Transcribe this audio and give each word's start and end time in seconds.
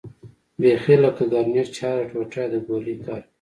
بيخي 0.59 0.95
لکه 1.03 1.23
ګرنېټ 1.33 1.67
چې 1.75 1.81
هره 1.87 2.03
ټوټه 2.11 2.39
يې 2.43 2.49
د 2.51 2.55
ګولۍ 2.67 2.95
کار 3.05 3.21
کوي. 3.25 3.29